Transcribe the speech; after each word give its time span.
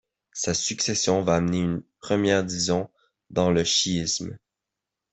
Sa 0.33 0.55
succession 0.55 1.21
va 1.21 1.35
amener 1.35 1.59
une 1.59 1.83
première 1.99 2.43
division 2.43 2.89
dans 3.29 3.51
le 3.51 3.63
chiisme. 3.63 4.35